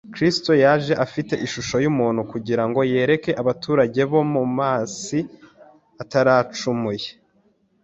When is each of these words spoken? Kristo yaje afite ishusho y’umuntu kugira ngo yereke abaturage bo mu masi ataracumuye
Kristo 0.13 0.51
yaje 0.63 0.93
afite 1.05 1.33
ishusho 1.45 1.75
y’umuntu 1.83 2.21
kugira 2.31 2.63
ngo 2.67 2.79
yereke 2.91 3.31
abaturage 3.41 4.01
bo 4.11 4.21
mu 4.33 4.43
masi 4.57 5.19
ataracumuye 6.03 7.09